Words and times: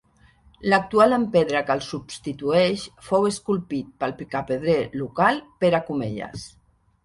L'actual 0.73 1.11
en 1.17 1.27
pedra 1.35 1.61
que 1.67 1.75
el 1.79 1.83
substitueix 1.89 2.87
fou 3.11 3.29
esculpit 3.35 3.95
pel 4.03 4.19
picapedrer 4.25 4.81
local 5.07 5.41
Pere 5.63 5.87
Comelles. 5.93 6.53